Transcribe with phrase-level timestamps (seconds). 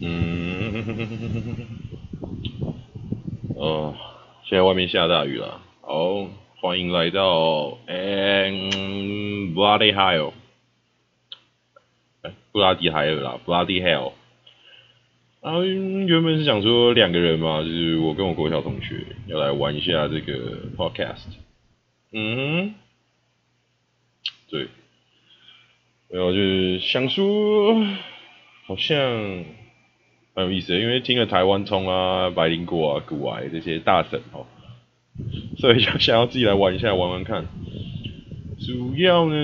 [0.00, 1.66] 嗯，
[3.56, 3.96] 哦，
[4.44, 5.60] 现在外面下大雨了。
[5.80, 6.28] 好，
[6.60, 10.32] 欢迎来到嗯布拉迪海尔，
[12.52, 14.12] 布拉迪海尔啦，布拉迪海尔。
[15.40, 21.26] 啊，原本是想说两个人嘛，就是我跟我国小同学要来玩一下这个 podcast。
[22.12, 22.74] 嗯，
[24.48, 24.68] 对，
[26.08, 27.84] 然后就是想说。
[28.68, 29.44] 好像
[30.38, 34.46] 很有意思，因为听了台湾通啊、白灵果啊、古癌这些大神哦，
[35.58, 37.44] 所以就想要自己来玩一下，玩玩看。
[38.60, 39.34] 主要呢，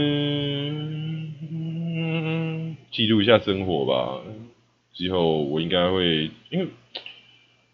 [2.93, 4.21] 记录一下生活吧。
[4.93, 6.69] 之后我应该会，因为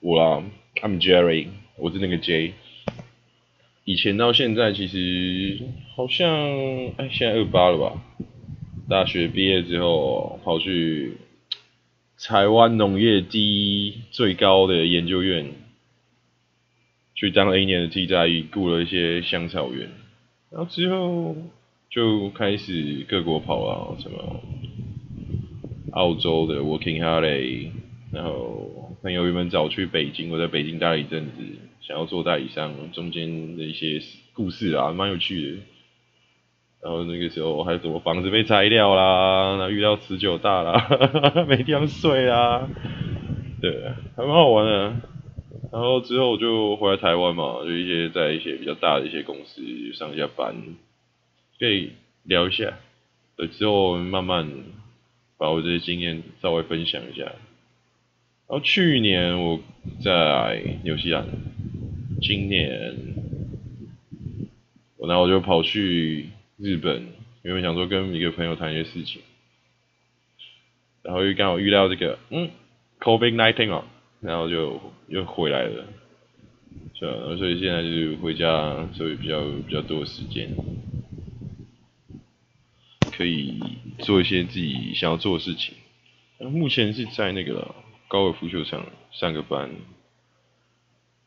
[0.01, 0.43] 我啦
[0.77, 2.55] ，I'm Jerry，我是那个 J。
[3.85, 5.59] 以前到现在其实
[5.95, 6.27] 好像，
[6.97, 8.03] 哎，现在二八了吧？
[8.89, 11.19] 大学毕业之后跑去。
[12.23, 15.53] 台湾农业第一最高的研究院，
[17.15, 19.89] 去当了一年的替代役，雇了一些香草园，
[20.51, 21.35] 然后之后
[21.91, 24.43] 就开始各国跑啊，什么
[25.93, 27.71] 澳洲的 Working Holiday，
[28.13, 31.33] 然后朋友原本找去北京，我在北京待了一阵子，
[31.81, 33.99] 想要做代理商，中间的一些
[34.35, 35.59] 故事啊，蛮有趣的。
[36.83, 42.67] 然后那个时候还什么房子被拆掉啦，然后遇到持久大啦，没地方睡啦，
[43.61, 44.97] 对，还蛮好玩的。
[45.71, 50.57] 然后之后我就回来台湾嘛，就一些在一些比较大的一些公司上下班，
[51.59, 51.93] 可以
[52.23, 52.73] 聊一下。
[53.37, 54.51] 对，之后慢慢
[55.37, 57.25] 把我这些经验稍微分享一下。
[57.25, 57.33] 然
[58.49, 59.61] 后去年我
[60.03, 61.27] 在纽西兰，
[62.23, 62.97] 今年
[64.97, 66.31] 我然后我就跑去。
[66.63, 67.07] 日本
[67.41, 69.23] 原本想说跟一个朋友谈一些事情，
[71.03, 72.51] 然后又刚好遇到这个嗯
[73.01, 73.85] ，COVID nineteen 哦，
[74.21, 75.87] 然后就又回来了，
[76.95, 77.37] 是吧？
[77.39, 80.55] 所以现在就回家，所以比较比较多时间，
[83.11, 83.59] 可以
[84.01, 85.75] 做一些自己想要做的事情。
[86.41, 87.75] 目前是在那个
[88.07, 89.71] 高尔夫球场上个班，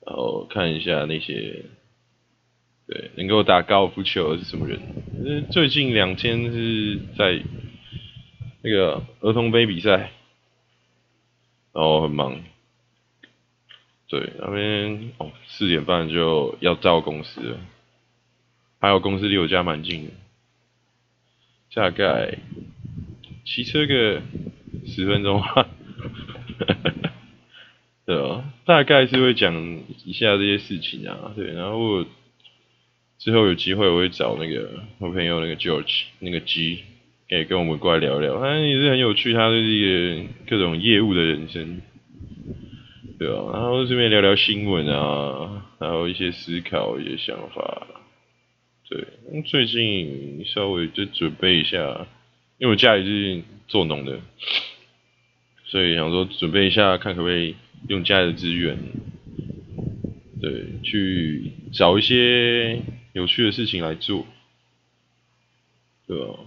[0.06, 1.66] 然后看一下那些。
[2.86, 4.82] 对，能够打高尔夫球是什么人？
[5.52, 7.42] 最近两天是在
[8.62, 10.12] 那个儿童杯比赛，
[11.72, 12.42] 然后很忙。
[14.10, 17.58] 对，那边哦四点半就要到公司了，
[18.80, 20.12] 还有公司离我家蛮近的，
[21.74, 22.38] 大概
[23.46, 24.22] 骑车个
[24.86, 25.42] 十分钟。
[28.06, 29.56] 对啊，大概是会讲
[30.04, 32.06] 一下这些事情啊，对，然后。
[33.24, 36.84] 之后有机会我会找那个我朋友那个 George 那个 G，
[37.30, 41.80] 可以跟我们过来聊聊，他也是很有趣，他是一个各种业务的人生，
[43.18, 47.88] 对啊，然后顺便聊聊新闻啊，然后一些思考一些想法，
[48.90, 49.08] 对，
[49.44, 52.06] 最近稍微就准备一下，
[52.58, 54.20] 因为我家里是做农的，
[55.68, 57.56] 所以想说准备一下，看可不可以
[57.88, 58.78] 用家里的资源，
[60.42, 62.82] 对，去找一些。
[63.14, 64.26] 有趣的事情来做，
[66.08, 66.40] 对吧？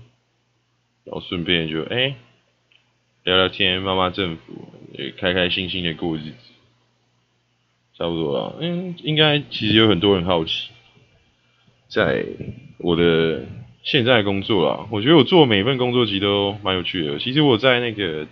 [1.04, 2.16] 然后顺便就哎
[3.22, 6.37] 聊聊天，骂骂政府，也开开心心的过日子，
[7.94, 8.54] 差不多啊。
[8.60, 10.71] 嗯，应该其实有很多人好奇，
[11.88, 12.27] 在
[12.78, 13.47] 我的
[13.84, 17.21] 现在工作啊，我觉得我做每一份工作其实都蛮有趣的。
[17.21, 18.27] 其实我在那个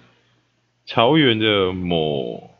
[0.88, 2.50] 桃园的某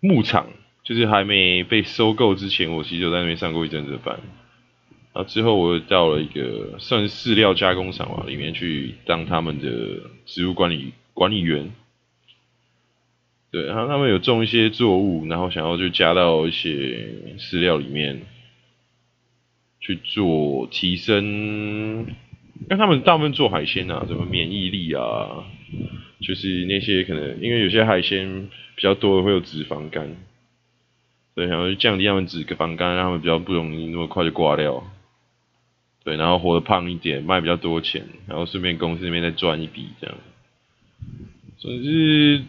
[0.00, 0.48] 牧场。
[0.84, 4.20] 就是还没被收购之前，我其实就在那边上过一阵子班，
[5.14, 9.70] 然后之后我又到了一个算是饲料加工厂嘛，里面去当他们的
[10.26, 11.72] 植物管理管理员。
[13.50, 18.22] 对，然后他们有种一些作物，然后想要就加到一些饲料里面
[19.80, 25.46] 去做提升，因为他们大部分做海鲜啊，什么免疫力啊，
[26.20, 30.14] 就是那些可能因为有些海鲜比较多会有脂肪肝。
[31.34, 34.84] 对，然后就降低他们脂肪肝，让他们比较不容易那么快就挂掉。
[36.04, 40.16] 对，然后活得胖一点，卖比较多钱，然后顺便公司那边再赚一笔这样。
[41.58, 42.44] 总之，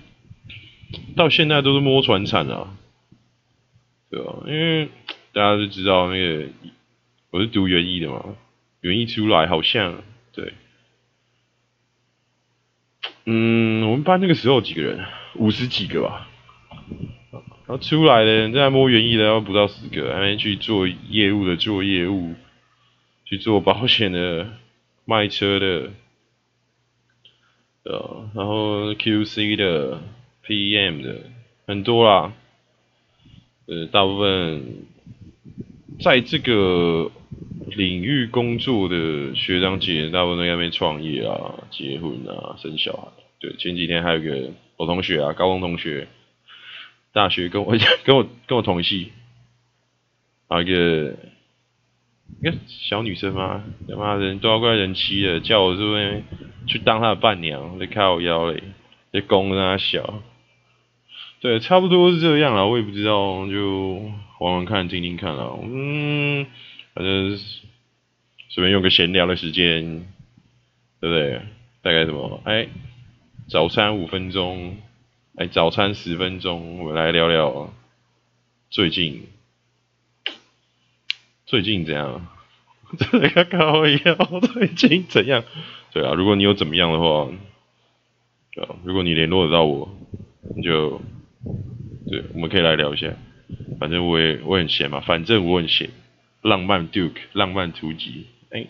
[1.16, 2.76] 到现在都是摸船产啊，
[4.12, 4.44] 对吧？
[4.46, 4.90] 因为
[5.32, 6.50] 大家都知道那个
[7.32, 8.36] 我是读园艺的嘛，
[8.82, 10.04] 园艺出来好像
[10.34, 10.54] 对，
[13.24, 15.06] 嗯，我们班那个时候几个人，
[15.36, 16.28] 五十几个吧。
[17.68, 22.36] 然后出来的人在摸园艺的要不到十个，还没去做业务的做业务，
[23.26, 24.48] 去做保险的
[25.06, 25.92] 卖车的，
[27.84, 30.00] 呃，然后 QC 的、
[30.46, 31.16] PM 的
[31.66, 32.34] 很多啦，
[33.66, 34.86] 呃，大部分
[36.00, 37.12] 在这个
[37.68, 43.08] 领域工作的学长姐，大部分都在那边创业啊、结婚啊、生小孩。
[43.40, 46.08] 对，前几天还有个我同学啊，高中同学，
[47.16, 47.74] 大学跟我
[48.04, 49.14] 跟我跟我同系，
[50.50, 51.16] 啊一个。
[52.42, 53.64] 一个小女生吗？
[53.88, 56.24] 他妈人都要怪人妻了，叫我这边
[56.66, 58.64] 去当她的伴娘，在开我腰嘞，
[59.14, 60.24] 在供她小。
[61.40, 65.52] 对，差不多是这样了，我也不知道，就玩玩看，听听看啦。
[65.62, 66.48] 嗯，
[66.96, 67.38] 反正
[68.50, 70.08] 随便用个闲聊的时间，
[71.00, 71.42] 对不对？
[71.84, 72.42] 大概什么？
[72.44, 72.68] 哎，
[73.48, 74.78] 早餐五分钟，
[75.38, 77.74] 哎，早餐十分钟，我们来聊聊
[78.70, 79.28] 最近。
[81.46, 82.26] 最近怎样？
[82.98, 84.16] 这个高腰，
[84.54, 85.44] 最近怎样？
[85.92, 87.30] 对啊，如果你有怎么样的话，
[88.54, 89.94] 对啊，如果你联络得到我，
[90.56, 91.02] 你就
[92.10, 93.14] 对，我们可以来聊一下。
[93.78, 95.90] 反正我也我很闲嘛，反正我很闲。
[96.44, 98.68] 浪漫 Duke，浪漫图集，哎，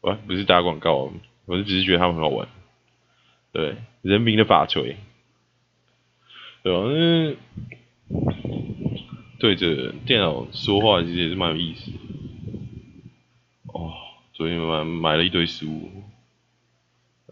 [0.00, 1.10] 我不是打广告，
[1.46, 2.46] 我是只是觉得他们很好玩。
[3.50, 4.96] 对，人民的法锤，
[6.68, 6.82] 对吧？
[6.84, 7.36] 嗯。
[9.38, 11.92] 对着电脑说话其实也是蛮有意思。
[13.72, 13.92] 哦，
[14.34, 15.88] 昨天买买了一堆书，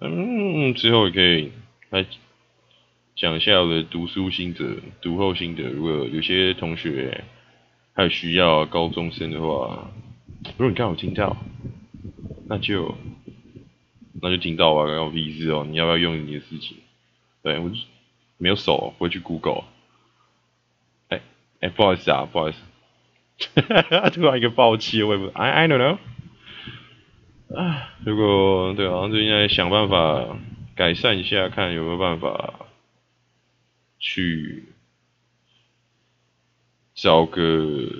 [0.00, 1.50] 嗯，之后也可以
[1.90, 2.06] 来
[3.16, 5.64] 讲一下我的读书心得、读后心得。
[5.64, 7.24] 如果有些同学
[7.92, 9.90] 还有需要高中生的话，
[10.56, 11.36] 如果你刚好听到，
[12.46, 12.94] 那就
[14.22, 15.66] 那就听到吧，关我屁事哦！
[15.68, 16.76] 你要不要用你的事情？
[17.42, 17.68] 对我
[18.38, 19.64] 没有手，不会去 Google。
[21.08, 21.20] 哎
[21.60, 22.58] 哎，不好意思啊，不好意思，
[24.12, 25.98] 突然一个暴气，我也不，I I don't know。
[27.56, 30.36] 啊，如果对啊，就应该想办法
[30.74, 32.66] 改善一下，看有没有办法
[33.98, 34.64] 去
[36.94, 37.42] 找个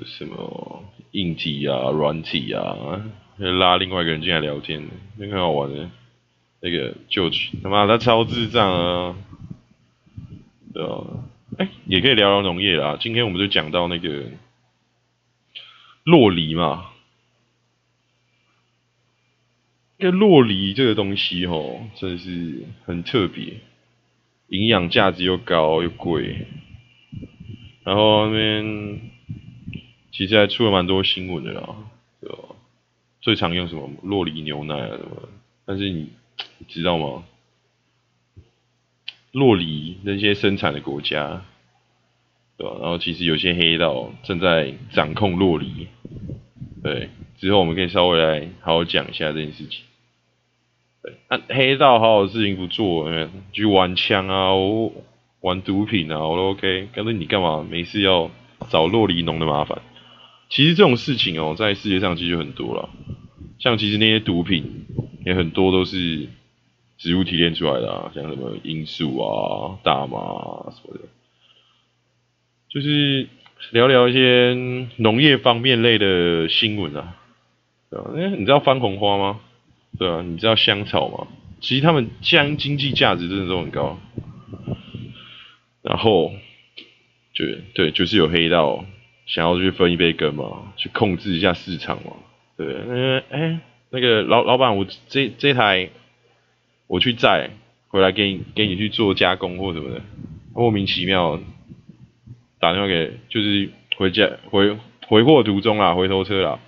[0.05, 3.03] 什么硬体啊、软体啊，
[3.39, 5.91] 拉另外一个人进来聊天，那很好玩的。
[6.61, 7.31] 那个就
[7.63, 9.17] 他妈他超智障啊，
[10.77, 11.25] 对啊。
[11.57, 12.99] 哎，也可以聊聊农业啦。
[13.01, 14.25] 今天我们就讲到那个
[16.05, 16.91] 洛梨嘛，
[19.97, 23.55] 那洛梨这个东西吼，真的是很特别，
[24.49, 26.47] 营养价值又高又贵。
[27.85, 29.01] 然后那边
[30.13, 31.75] 其实还出了蛮多新闻的啦，
[32.21, 32.39] 对吧？
[33.23, 35.29] 最常用什么洛梨牛奶啊什么？
[35.65, 36.11] 但是你
[36.69, 37.25] 知道吗？
[39.37, 41.43] 洛黎那些生产的国家，
[42.57, 42.75] 对吧？
[42.81, 45.89] 然后其实有些黑道正在掌控洛黎，
[46.83, 47.11] 对。
[47.37, 49.83] 之后我们可以稍微来好好讲一下这件事情。
[51.03, 53.11] 对，那黑道好好事情不做，
[53.53, 54.53] 去玩枪啊，
[55.43, 56.89] 玩毒品啊，我都 OK。
[56.95, 58.31] 但是你干嘛没事要
[58.71, 59.83] 找洛黎农的麻烦？
[60.49, 62.89] 其实这种事情哦，在世界上其实很多了。
[63.59, 64.87] 像其实那些毒品
[65.27, 66.27] 也很多都是。
[66.99, 71.01] 植物提炼出来的啊，像什么罂粟啊、大麻啊什么的，
[72.71, 73.29] 就是
[73.71, 74.57] 聊聊一些
[74.97, 77.17] 农业方面类的新闻啊，
[77.91, 78.11] 对吧？
[78.17, 79.41] 哎，你知道番红花吗？
[79.99, 81.27] 对啊，你知道香草吗？
[81.61, 83.99] 其实他们将经济价值真的都很高，
[85.83, 86.33] 然后
[87.35, 87.45] 就
[87.75, 88.87] 对，就是有黑道
[89.27, 92.13] 想要去分一杯羹嘛，去控制一下市场嘛，
[92.57, 95.91] 对，嗯，哎，那个老老板，我这这台。
[96.87, 97.51] 我去载
[97.89, 100.03] 回来给你给你去做加工或什么的，
[100.55, 101.41] 莫名其妙
[102.59, 106.59] 打电话给就是回家回回货途中啊，回头车啦，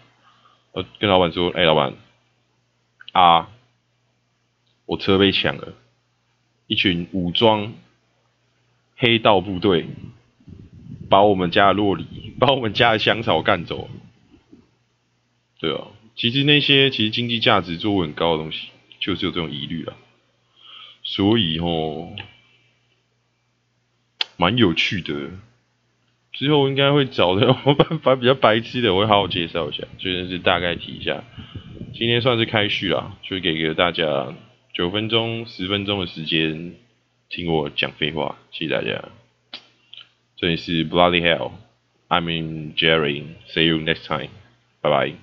[0.72, 1.94] 我跟老板说，哎，老板
[3.12, 3.48] 啊，
[4.86, 5.74] 我车被抢了，
[6.66, 7.74] 一群武装
[8.96, 9.86] 黑道部队
[11.08, 13.88] 把我们家的洛里， 把我们家的香草干走，
[15.58, 18.68] 对啊，其实那些其实经济价值作物很高的东西，
[19.00, 19.96] 就是有这种疑虑了。
[21.02, 22.14] 所以哦，
[24.36, 25.30] 蛮有趣的。
[26.32, 31.24] 之后应该会找的我办法比较白痴的，我会好好介绍一下，就是大概提一下。
[31.94, 34.34] 今天算是开序啦，就给个大家
[34.72, 36.74] 九分钟、十分钟的时间
[37.28, 39.08] 听我讲废话，谢谢大家。
[40.36, 44.30] 这里是 Bloody Hell，I'm in Jerry，See you next time，
[44.80, 45.14] 拜拜。